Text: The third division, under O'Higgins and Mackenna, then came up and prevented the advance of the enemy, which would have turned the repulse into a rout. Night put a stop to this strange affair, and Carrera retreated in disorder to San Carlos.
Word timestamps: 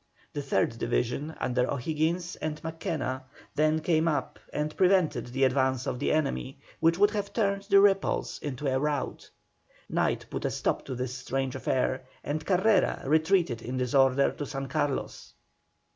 The 0.33 0.41
third 0.41 0.79
division, 0.79 1.35
under 1.39 1.71
O'Higgins 1.71 2.35
and 2.37 2.59
Mackenna, 2.63 3.21
then 3.53 3.81
came 3.81 4.07
up 4.07 4.39
and 4.51 4.75
prevented 4.75 5.27
the 5.27 5.43
advance 5.43 5.85
of 5.85 5.99
the 5.99 6.11
enemy, 6.11 6.57
which 6.79 6.97
would 6.97 7.11
have 7.11 7.33
turned 7.33 7.67
the 7.69 7.79
repulse 7.79 8.39
into 8.39 8.65
a 8.67 8.79
rout. 8.79 9.29
Night 9.87 10.25
put 10.31 10.43
a 10.43 10.49
stop 10.49 10.85
to 10.85 10.95
this 10.95 11.13
strange 11.13 11.53
affair, 11.53 12.01
and 12.23 12.43
Carrera 12.47 13.03
retreated 13.05 13.61
in 13.61 13.77
disorder 13.77 14.31
to 14.31 14.45
San 14.47 14.67
Carlos. 14.67 15.33